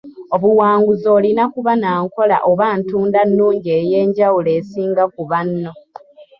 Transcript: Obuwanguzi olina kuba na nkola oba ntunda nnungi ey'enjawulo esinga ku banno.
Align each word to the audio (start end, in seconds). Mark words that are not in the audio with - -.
Obuwanguzi 0.35 1.07
olina 1.17 1.43
kuba 1.53 1.73
na 1.81 1.91
nkola 2.03 2.37
oba 2.49 2.67
ntunda 2.79 3.19
nnungi 3.29 3.69
ey'enjawulo 3.79 4.49
esinga 4.59 5.03
ku 5.13 5.21
banno. 5.29 5.71